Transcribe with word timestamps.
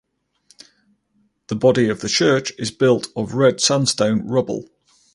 The 1.45 1.55
body 1.55 1.87
of 1.87 2.01
the 2.01 2.09
church 2.09 2.53
is 2.57 2.71
built 2.71 3.09
of 3.15 3.35
Red 3.35 3.61
sandstone 3.61 4.27
rubble. 4.27 4.67